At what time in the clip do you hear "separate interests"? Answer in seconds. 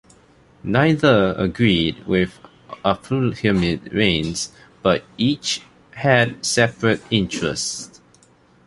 6.43-8.01